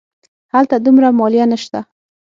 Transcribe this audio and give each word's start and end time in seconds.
هلته 0.53 0.75
دومره 0.85 1.07
مالیه 1.19 1.45
نه 1.51 1.57
شته. 1.63 1.79